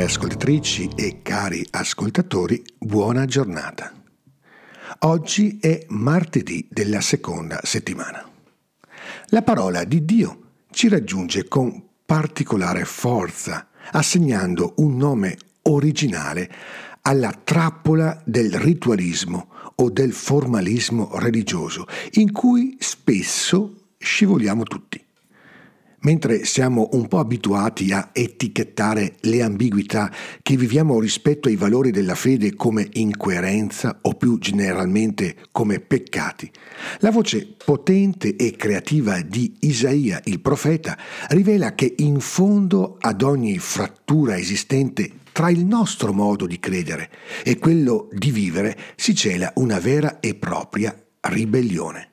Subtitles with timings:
[0.00, 3.92] Care ascoltatrici e cari ascoltatori, buona giornata.
[5.00, 8.26] Oggi è martedì della seconda settimana.
[9.26, 16.50] La parola di Dio ci raggiunge con particolare forza, assegnando un nome originale
[17.02, 25.08] alla trappola del ritualismo o del formalismo religioso, in cui spesso scivoliamo tutti.
[26.02, 30.10] Mentre siamo un po' abituati a etichettare le ambiguità
[30.42, 36.50] che viviamo rispetto ai valori della fede come incoerenza o più generalmente come peccati,
[37.00, 40.96] la voce potente e creativa di Isaia il profeta
[41.28, 47.10] rivela che in fondo ad ogni frattura esistente tra il nostro modo di credere
[47.44, 52.09] e quello di vivere si cela una vera e propria ribellione.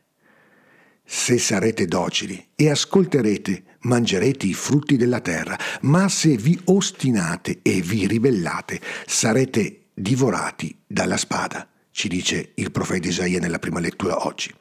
[1.09, 7.81] Se sarete docili e ascolterete mangerete i frutti della terra, ma se vi ostinate e
[7.81, 14.53] vi ribellate, sarete divorati dalla spada, ci dice il profeta Isaia nella prima lettura oggi.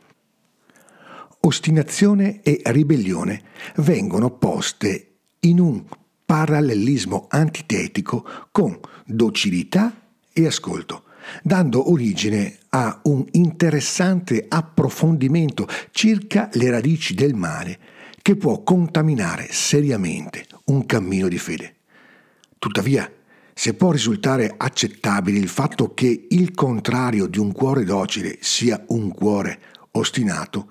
[1.41, 3.43] Ostinazione e ribellione
[3.79, 5.85] vengono poste in un
[6.25, 11.06] parallelismo antitetico con docilità e ascolto,
[11.43, 17.79] dando origine a un interessante approfondimento circa le radici del male
[18.23, 21.75] che può contaminare seriamente un cammino di fede.
[22.59, 23.11] Tuttavia,
[23.55, 29.13] se può risultare accettabile il fatto che il contrario di un cuore docile sia un
[29.13, 29.61] cuore
[29.93, 30.71] ostinato,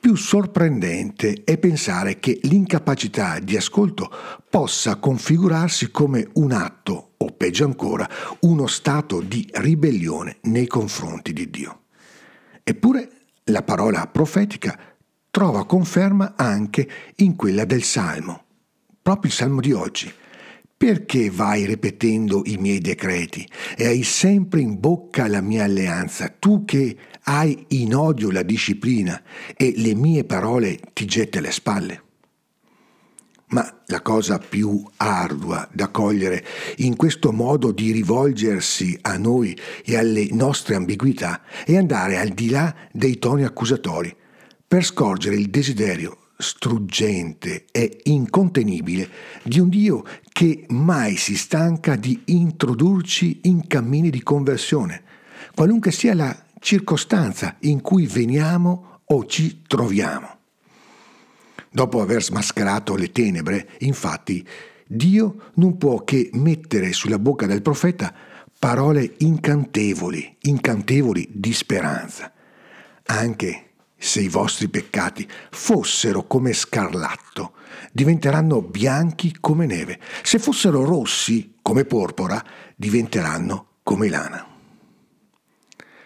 [0.00, 4.10] più sorprendente è pensare che l'incapacità di ascolto
[4.48, 7.07] possa configurarsi come un atto,
[7.38, 8.06] peggio ancora,
[8.40, 11.84] uno stato di ribellione nei confronti di Dio.
[12.62, 13.10] Eppure
[13.44, 14.78] la parola profetica
[15.30, 18.44] trova conferma anche in quella del Salmo,
[19.00, 20.12] proprio il Salmo di oggi.
[20.76, 26.64] Perché vai ripetendo i miei decreti e hai sempre in bocca la mia alleanza, tu
[26.64, 29.20] che hai in odio la disciplina
[29.56, 32.02] e le mie parole ti gette alle spalle?
[33.50, 36.44] Ma la cosa più ardua da cogliere
[36.76, 42.50] in questo modo di rivolgersi a noi e alle nostre ambiguità è andare al di
[42.50, 44.14] là dei toni accusatori
[44.66, 49.08] per scorgere il desiderio struggente e incontenibile
[49.42, 55.02] di un Dio che mai si stanca di introdurci in cammini di conversione,
[55.54, 60.37] qualunque sia la circostanza in cui veniamo o ci troviamo.
[61.70, 64.46] Dopo aver smascherato le tenebre, infatti,
[64.86, 68.14] Dio non può che mettere sulla bocca del profeta
[68.58, 72.32] parole incantevoli, incantevoli di speranza,
[73.04, 73.64] anche
[73.96, 77.52] se i vostri peccati fossero come scarlatto,
[77.92, 80.00] diventeranno bianchi come neve.
[80.22, 82.42] Se fossero rossi come porpora,
[82.74, 84.57] diventeranno come lana.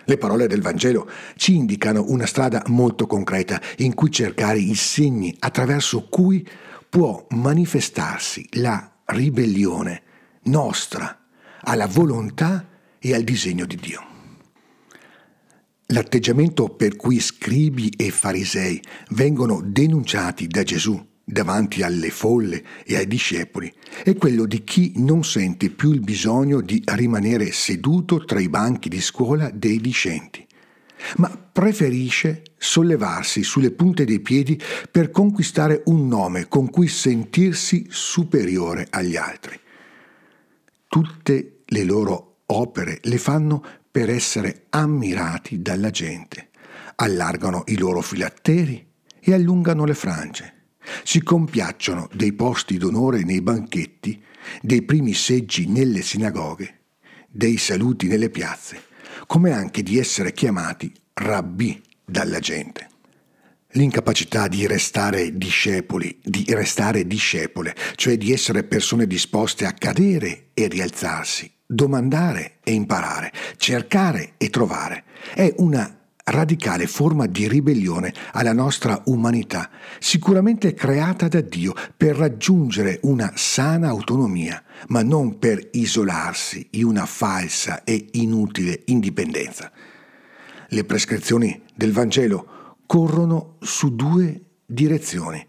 [0.04, 5.34] Le parole del Vangelo ci indicano una strada molto concreta in cui cercare i segni
[5.38, 6.46] attraverso cui
[6.88, 10.02] può manifestarsi la ribellione
[10.44, 11.18] nostra
[11.62, 12.68] alla volontà
[12.98, 14.06] e al disegno di Dio.
[15.86, 23.06] L'atteggiamento per cui scribi e farisei vengono denunciati da Gesù davanti alle folle e ai
[23.06, 23.72] discepoli
[24.02, 28.88] è quello di chi non sente più il bisogno di rimanere seduto tra i banchi
[28.88, 30.46] di scuola dei discenti,
[31.16, 38.86] ma preferisce sollevarsi sulle punte dei piedi per conquistare un nome con cui sentirsi superiore
[38.90, 39.58] agli altri.
[40.88, 46.48] Tutte le loro opere le fanno per essere ammirati dalla gente.
[46.96, 48.86] Allargano i loro filatteri
[49.20, 50.61] e allungano le frange.
[51.02, 54.22] Si compiacciono dei posti d'onore nei banchetti,
[54.60, 56.80] dei primi seggi nelle sinagoghe,
[57.28, 58.82] dei saluti nelle piazze,
[59.26, 62.88] come anche di essere chiamati rabbì dalla gente.
[63.74, 70.68] L'incapacità di restare discepoli, di restare discepole, cioè di essere persone disposte a cadere e
[70.68, 75.04] rialzarsi, domandare e imparare, cercare e trovare.
[75.34, 83.00] È una radicale forma di ribellione alla nostra umanità, sicuramente creata da Dio per raggiungere
[83.02, 89.70] una sana autonomia, ma non per isolarsi in una falsa e inutile indipendenza.
[90.68, 95.46] Le prescrizioni del Vangelo corrono su due direzioni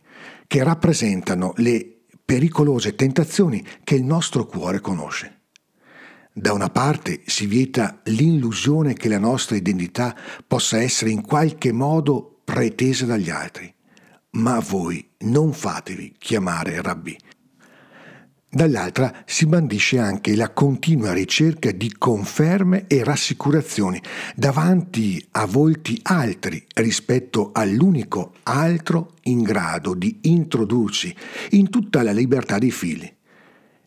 [0.47, 5.42] che rappresentano le pericolose tentazioni che il nostro cuore conosce.
[6.35, 10.15] Da una parte si vieta l'illusione che la nostra identità
[10.47, 13.71] possa essere in qualche modo pretesa dagli altri,
[14.31, 17.15] ma voi non fatevi chiamare rabbì.
[18.49, 24.01] dall'altra si bandisce anche la continua ricerca di conferme e rassicurazioni
[24.35, 31.15] davanti a volti altri rispetto all'unico altro in grado di introdurci
[31.51, 33.11] in tutta la libertà dei figli.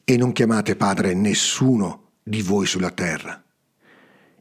[0.04, 3.40] E non chiamate padre nessuno di voi sulla terra.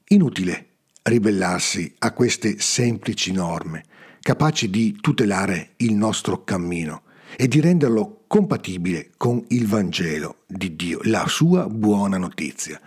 [0.08, 0.70] Inutile
[1.04, 3.84] ribellarsi a queste semplici norme,
[4.22, 7.04] capaci di tutelare il nostro cammino
[7.38, 12.82] e di renderlo compatibile con il Vangelo di Dio, la sua buona notizia.